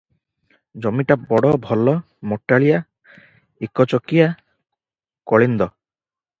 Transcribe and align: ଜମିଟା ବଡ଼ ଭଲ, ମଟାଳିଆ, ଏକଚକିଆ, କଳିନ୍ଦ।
ଜମିଟା 0.85 1.17
ବଡ଼ 1.33 1.51
ଭଲ, 1.65 1.93
ମଟାଳିଆ, 2.33 2.81
ଏକଚକିଆ, 3.69 4.33
କଳିନ୍ଦ। 5.33 5.73